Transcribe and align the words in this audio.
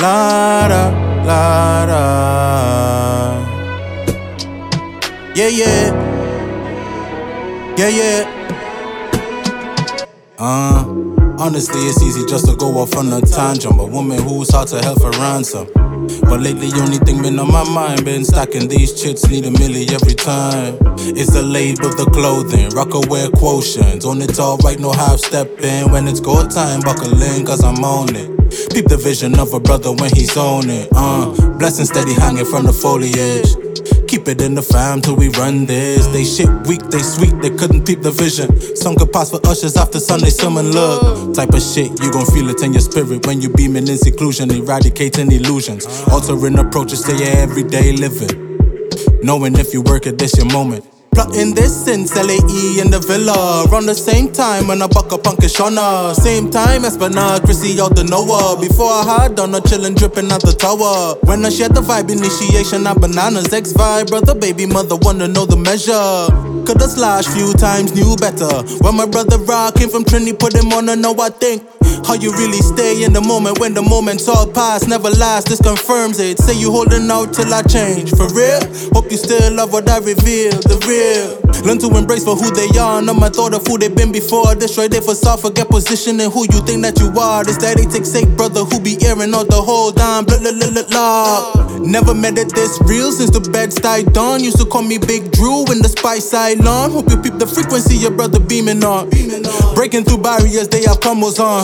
La 0.00 0.68
da, 0.68 0.90
la 1.24 1.86
da. 1.86 3.44
Yeah, 5.34 5.48
yeah. 5.48 5.90
Yeah, 7.76 7.88
yeah. 7.88 8.24
Uh, 10.38 10.84
honestly, 11.40 11.80
it's 11.80 12.00
easy 12.00 12.24
just 12.28 12.46
to 12.46 12.54
go 12.54 12.78
off 12.78 12.96
on 12.96 13.12
a 13.12 13.20
tangent. 13.22 13.80
A 13.80 13.84
woman 13.86 14.22
who's 14.22 14.50
hard 14.50 14.68
to 14.68 14.78
help 14.78 15.00
for 15.00 15.10
ransom. 15.18 15.66
But 16.22 16.42
lately, 16.42 16.70
only 16.80 16.98
thing 16.98 17.20
been 17.20 17.36
on 17.40 17.50
my 17.50 17.68
mind 17.68 18.04
been 18.04 18.24
stacking 18.24 18.68
these 18.68 19.02
chicks 19.02 19.26
need 19.26 19.46
a 19.46 19.50
milli 19.50 19.90
every 19.90 20.14
time. 20.14 20.78
It's 21.18 21.32
the 21.32 21.42
label, 21.42 21.90
the 21.90 22.08
clothing, 22.12 22.68
rocker 22.70 23.00
wear 23.10 23.26
quotients. 23.30 24.06
On 24.06 24.22
it 24.22 24.38
all 24.38 24.58
right, 24.58 24.78
no 24.78 24.92
half 24.92 25.18
stepping. 25.18 25.90
When 25.90 26.06
it's 26.06 26.20
go 26.20 26.46
time, 26.46 26.82
buckle 26.82 27.20
in, 27.20 27.44
cause 27.44 27.64
I'm 27.64 27.82
on 27.82 28.14
it. 28.14 28.37
Peep 28.78 28.86
the 28.86 28.96
vision 28.96 29.36
of 29.40 29.52
a 29.54 29.58
brother 29.58 29.90
when 29.90 30.08
he's 30.14 30.36
on 30.36 30.70
it. 30.70 30.88
Uh, 30.94 31.34
blessing 31.58 31.84
steady 31.84 32.14
hanging 32.14 32.44
from 32.44 32.64
the 32.64 32.72
foliage. 32.72 33.50
Keep 34.06 34.28
it 34.28 34.40
in 34.40 34.54
the 34.54 34.62
fam 34.62 35.00
till 35.00 35.16
we 35.16 35.30
run 35.30 35.66
this. 35.66 36.06
They 36.06 36.22
shit 36.22 36.46
weak, 36.68 36.84
they 36.86 37.02
sweet, 37.02 37.34
they 37.42 37.50
couldn't 37.50 37.84
peep 37.84 38.02
the 38.02 38.12
vision. 38.12 38.46
Some 38.76 38.94
could 38.94 39.12
pass 39.12 39.30
for 39.30 39.40
ushers 39.48 39.76
after 39.76 39.98
Sunday 39.98 40.30
sermon. 40.30 40.70
Look, 40.70 41.34
type 41.34 41.50
of 41.54 41.60
shit, 41.60 41.90
you 42.00 42.12
gon' 42.12 42.26
feel 42.26 42.50
it 42.50 42.62
in 42.62 42.72
your 42.72 42.80
spirit 42.80 43.26
when 43.26 43.40
you 43.40 43.48
beaming 43.50 43.88
in 43.88 43.98
seclusion, 43.98 44.48
eradicating 44.48 45.32
illusions, 45.32 45.84
altering 46.06 46.56
approaches 46.60 47.02
to 47.02 47.16
your 47.16 47.34
everyday 47.34 47.96
living. 47.96 48.30
Knowing 49.24 49.58
if 49.58 49.74
you 49.74 49.82
work 49.82 50.06
it, 50.06 50.18
this 50.18 50.36
your 50.36 50.46
moment. 50.52 50.86
Plotting 51.18 51.52
this 51.52 51.74
since 51.84 52.14
LAE 52.14 52.78
in 52.78 52.92
the 52.92 53.02
villa. 53.04 53.66
Around 53.66 53.86
the 53.86 53.94
same 53.96 54.30
time 54.30 54.68
when 54.68 54.80
I 54.80 54.86
buck 54.86 55.12
up 55.12 55.26
on 55.26 55.34
Kishona. 55.34 56.14
Same 56.14 56.48
time 56.48 56.84
Esplanade, 56.84 57.42
Chrissy 57.42 57.80
out 57.80 57.96
the 57.96 58.04
Noah. 58.04 58.56
Before 58.60 58.86
I 58.86 59.22
had 59.22 59.34
done 59.34 59.52
a 59.52 59.58
chillin' 59.58 59.96
dripping 59.96 60.30
out 60.30 60.42
the 60.42 60.52
tower. 60.52 61.18
When 61.26 61.44
I 61.44 61.48
shared 61.48 61.74
the 61.74 61.80
vibe, 61.80 62.08
initiation 62.12 62.86
of 62.86 63.00
bananas. 63.00 63.52
Ex 63.52 63.72
vibe, 63.72 64.10
brother, 64.10 64.36
baby, 64.36 64.64
mother, 64.64 64.94
wanna 64.94 65.26
know 65.26 65.44
the 65.44 65.56
measure. 65.56 66.30
Coulda 66.62 66.86
slash 66.86 67.26
few 67.26 67.52
times, 67.54 67.92
knew 67.96 68.14
better. 68.14 68.62
When 68.78 68.94
my 68.94 69.06
brother 69.06 69.38
Rock 69.38 69.74
came 69.74 69.88
from 69.88 70.04
Trinity, 70.04 70.34
put 70.34 70.54
him 70.54 70.70
on, 70.70 70.88
I 70.88 70.94
know 70.94 71.18
I 71.18 71.30
think. 71.30 71.66
How 72.06 72.14
you 72.14 72.32
really 72.32 72.58
stay 72.58 73.04
in 73.04 73.12
the 73.12 73.20
moment 73.20 73.58
when 73.58 73.74
the 73.74 73.82
moment's 73.82 74.28
all 74.28 74.46
past, 74.46 74.88
never 74.88 75.10
last. 75.10 75.48
This 75.48 75.60
confirms 75.60 76.18
it. 76.18 76.38
Say 76.38 76.58
you 76.58 76.70
holding 76.70 77.10
out 77.10 77.34
till 77.34 77.52
I 77.52 77.62
change. 77.62 78.10
For 78.10 78.28
real? 78.32 78.60
Hope 78.92 79.10
you 79.10 79.18
still 79.18 79.52
love 79.52 79.72
what 79.72 79.88
I 79.88 79.98
reveal. 79.98 80.52
The 80.64 80.80
real. 80.88 81.48
Learn 81.66 81.78
to 81.80 81.88
embrace 81.96 82.24
for 82.24 82.36
who 82.36 82.50
they 82.50 82.78
are. 82.78 83.02
Not 83.02 83.16
my 83.16 83.28
thought 83.28 83.52
of 83.52 83.66
who 83.66 83.78
they've 83.78 83.94
been 83.94 84.12
before. 84.12 84.54
Destroy 84.54 84.88
their 84.88 85.02
facade, 85.02 85.40
forget 85.40 85.68
position 85.68 86.20
and 86.20 86.32
who 86.32 86.46
you 86.52 86.60
think 86.64 86.82
that 86.82 86.98
you 86.98 87.12
are. 87.18 87.44
This 87.44 87.58
that 87.58 87.76
they 87.76 87.84
take 87.84 88.06
sake, 88.06 88.28
brother, 88.36 88.64
who 88.64 88.80
be 88.80 88.96
airing 89.04 89.34
all 89.34 89.44
the 89.44 89.60
whole 89.60 89.92
time. 89.92 90.24
Blah, 90.24 90.38
blah, 90.38 90.52
blah, 90.52 90.70
blah, 90.70 90.88
blah. 90.88 91.78
Never 91.80 92.14
met 92.14 92.38
it 92.38 92.54
this 92.54 92.78
real 92.82 93.12
since 93.12 93.30
the 93.30 93.40
bed 93.50 93.70
died 93.70 94.12
dawn. 94.12 94.42
Used 94.42 94.58
to 94.58 94.66
call 94.66 94.82
me 94.82 94.98
Big 94.98 95.30
Drew 95.32 95.64
in 95.72 95.82
the 95.82 95.88
Spice 95.88 96.32
Island. 96.32 96.92
Hope 96.92 97.10
you 97.10 97.16
peep 97.18 97.38
the 97.38 97.46
frequency 97.46 97.96
your 97.96 98.12
brother 98.12 98.40
beaming 98.40 98.84
on. 98.84 99.10
Breaking 99.78 100.02
through 100.02 100.18
barriers, 100.18 100.66
they 100.66 100.82
have 100.90 100.98
combos 100.98 101.38
on. 101.38 101.62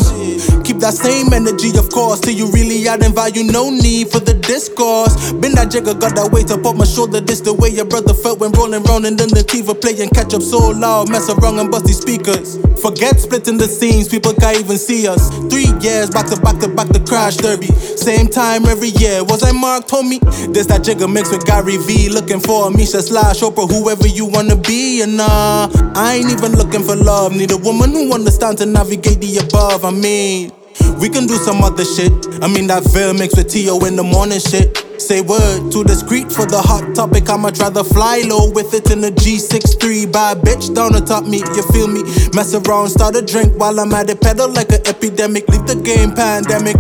Keep 0.63 0.79
that 0.79 0.95
same 0.95 1.33
energy, 1.33 1.77
of 1.77 1.91
course, 1.91 2.21
till 2.21 2.31
you 2.33 2.47
really 2.55 2.87
adding 2.87 3.13
value. 3.13 3.43
No 3.43 3.71
need 3.71 4.07
for 4.07 4.21
the 4.21 4.35
discourse. 4.35 5.33
Been 5.43 5.51
that 5.59 5.75
jigger, 5.75 5.99
got 5.99 6.15
that 6.15 6.31
weight 6.31 6.53
up 6.55 6.65
on 6.65 6.79
my 6.79 6.87
shoulder. 6.87 7.19
This 7.19 7.41
the 7.41 7.53
way 7.53 7.71
your 7.71 7.87
brother 7.91 8.15
felt 8.15 8.39
when 8.39 8.53
rolling 8.53 8.85
round 8.85 9.05
and 9.05 9.19
then 9.19 9.35
the 9.35 9.43
TV 9.43 9.67
playing 9.75 10.15
catch 10.15 10.31
up 10.31 10.47
so 10.47 10.71
loud. 10.71 11.11
Mess 11.11 11.27
around 11.27 11.59
and 11.59 11.73
bust 11.73 11.91
these 11.91 11.99
speakers. 11.99 12.55
Forget 12.79 13.19
splitting 13.19 13.59
the 13.59 13.67
scenes, 13.67 14.07
people 14.07 14.31
can't 14.33 14.63
even 14.63 14.79
see 14.79 15.09
us. 15.11 15.35
Three 15.51 15.75
years 15.83 16.07
back 16.07 16.31
to 16.31 16.39
back 16.39 16.63
to 16.63 16.71
back 16.71 16.95
to 16.95 17.03
crash 17.03 17.35
derby. 17.43 17.67
Same 17.99 18.31
time 18.31 18.71
every 18.71 18.95
year. 18.95 19.27
Was 19.27 19.43
I 19.43 19.51
marked, 19.51 19.91
homie? 19.91 20.23
This 20.55 20.71
that 20.71 20.87
jigger 20.87 21.09
mix 21.09 21.35
with 21.35 21.43
Gary 21.51 21.83
V. 21.83 22.15
Looking 22.15 22.39
for 22.39 22.69
a 22.69 22.71
Misha 22.71 23.03
slash 23.03 23.43
Oprah, 23.43 23.67
whoever 23.67 24.07
you 24.07 24.31
wanna 24.31 24.55
be. 24.55 25.03
And 25.03 25.17
nah, 25.17 25.67
I 25.99 26.23
ain't 26.23 26.31
even 26.31 26.55
looking 26.55 26.87
for 26.87 26.95
love. 26.95 27.35
Need 27.35 27.51
a 27.51 27.59
woman 27.59 27.91
who 27.91 28.04
understands 28.13 28.61
to 28.61 28.67
navigate 28.67 29.21
the 29.21 29.39
above. 29.39 29.85
I 29.85 29.91
mean, 29.91 30.53
we 30.99 31.09
can 31.09 31.27
do 31.27 31.37
some 31.37 31.63
other 31.63 31.85
shit. 31.85 32.13
I 32.43 32.49
mean, 32.49 32.67
that 32.69 32.85
veil 32.93 33.15
mixed 33.15 33.37
with 33.37 33.51
T.O. 33.51 33.85
in 33.85 33.97
the 33.97 34.03
morning 34.03 34.41
shit. 34.41 34.77
Say 35.01 35.21
word, 35.21 35.71
too 35.71 35.85
discreet 35.85 36.33
for 36.33 36.47
the 36.47 36.61
hot 36.61 36.95
topic. 36.95 37.29
I'ma 37.29 37.51
try 37.51 37.71
to 37.71 37.85
fly 37.85 38.23
low 38.27 38.51
with 38.51 38.73
it 38.75 38.91
in 38.91 39.01
the 39.01 39.11
G63. 39.11 40.11
Bad 40.13 40.39
bitch 40.39 40.75
down 40.75 40.93
the 40.93 41.01
top 41.01 41.25
me, 41.27 41.39
you 41.39 41.63
feel 41.73 41.89
me? 41.89 42.03
Mess 42.33 42.55
around, 42.55 42.89
start 42.89 43.17
a 43.17 43.23
drink 43.23 43.53
while 43.59 43.79
I'm 43.79 43.93
at 43.93 44.09
it. 44.09 44.21
Pedal 44.21 44.49
like 44.49 44.73
an 44.73 44.87
epidemic, 44.87 45.49
leave 45.49 45.67
the 45.67 45.77
game 45.77 46.15
pandemic. 46.15 46.77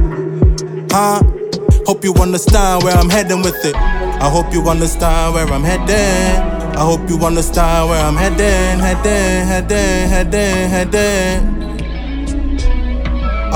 Huh? 0.90 1.22
Hope 1.86 2.02
you 2.02 2.14
understand 2.14 2.82
where 2.82 2.94
I'm 2.94 3.10
heading 3.10 3.42
with 3.42 3.62
it. 3.64 3.74
I 3.76 4.30
hope 4.30 4.52
you 4.54 4.62
understand 4.68 5.34
where 5.34 5.46
I'm 5.46 5.62
heading. 5.62 6.63
I 6.76 6.80
hope 6.80 7.08
you 7.08 7.18
understand 7.24 7.88
where 7.88 8.04
I'm 8.04 8.16
heading, 8.16 8.80
heading, 8.80 9.46
heading, 9.46 10.08
heading, 10.08 10.70
heading. 10.70 11.64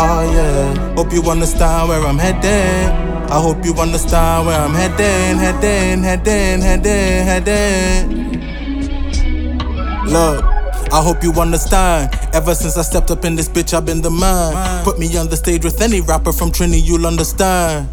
Oh 0.00 0.30
yeah. 0.32 0.94
Hope 0.94 1.12
you 1.12 1.22
understand 1.28 1.88
where 1.88 2.00
I'm 2.00 2.16
heading. 2.18 3.08
I 3.30 3.40
hope 3.40 3.64
you 3.64 3.74
understand 3.74 4.46
where 4.46 4.58
I'm 4.60 4.72
heading, 4.72 5.36
heading, 5.36 6.02
heading, 6.02 6.60
heading, 6.60 7.26
heading. 7.26 8.28
Look, 10.06 10.44
I 10.92 11.02
hope 11.02 11.22
you 11.24 11.32
understand. 11.32 12.14
Ever 12.32 12.54
since 12.54 12.78
I 12.78 12.82
stepped 12.82 13.10
up 13.10 13.24
in 13.24 13.34
this 13.34 13.48
bitch, 13.48 13.74
I've 13.74 13.84
been 13.84 14.00
the 14.00 14.10
man. 14.10 14.84
Put 14.84 14.98
me 15.00 15.14
on 15.16 15.28
the 15.28 15.36
stage 15.36 15.64
with 15.64 15.80
any 15.82 16.00
rapper 16.00 16.32
from 16.32 16.52
Trini, 16.52 16.80
you'll 16.80 17.06
understand. 17.06 17.88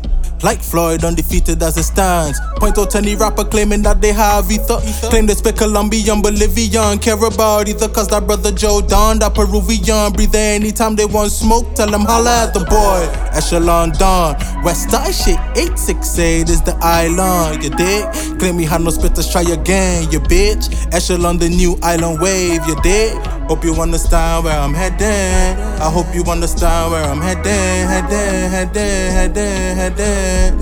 Like 0.45 0.61
Floyd, 0.61 1.03
undefeated 1.03 1.63
as 1.63 1.75
it 1.75 1.85
stands. 1.85 2.39
Point 2.57 2.77
out 2.77 2.95
any 2.95 3.15
rapper 3.15 3.43
claiming 3.43 3.81
that 3.81 3.99
they 3.99 4.13
have 4.13 4.51
ether. 4.51 4.77
Claim 5.09 5.25
they 5.25 5.33
speak 5.33 5.57
Colombian, 5.57 6.21
Bolivian. 6.21 6.99
Care 6.99 7.17
about 7.25 7.67
either, 7.67 7.89
cause 7.89 8.07
that 8.09 8.27
brother 8.27 8.51
Jodun, 8.51 9.19
that 9.21 9.33
Peruvian. 9.33 10.13
Breathe 10.13 10.35
anytime 10.35 10.95
they 10.95 11.07
want 11.07 11.31
smoke, 11.31 11.73
tell 11.73 11.89
them 11.89 12.01
holla 12.01 12.43
at 12.45 12.53
the 12.53 12.59
boy. 12.59 13.09
Echelon 13.35 13.91
Don. 13.97 14.35
West 14.63 14.91
Side 14.91 15.15
shit, 15.15 15.39
868 15.57 16.49
is 16.49 16.61
the 16.61 16.77
island, 16.79 17.63
you 17.63 17.71
dig? 17.71 18.05
Claim 18.37 18.57
me 18.57 18.65
had 18.65 18.81
no 18.81 18.91
spitters, 18.91 19.31
try 19.31 19.41
again, 19.41 20.11
you 20.11 20.19
bitch. 20.19 20.69
Echelon 20.93 21.39
the 21.39 21.49
new 21.49 21.75
island 21.81 22.21
wave, 22.21 22.63
you 22.67 22.79
dig? 22.83 23.17
Hope 23.47 23.63
you 23.63 23.79
understand 23.79 24.43
where 24.43 24.59
I'm 24.59 24.73
headed. 24.73 25.57
I 25.79 25.87
hope 25.89 26.13
you 26.15 26.23
understand 26.23 26.91
where 26.91 27.03
I'm 27.03 27.21
heading, 27.21 27.87
heading, 27.87 28.49
heading, 28.49 29.35
heading, 29.37 29.77
heading. 29.77 30.57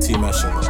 Team 0.00 0.24
Echelon. 0.24 0.69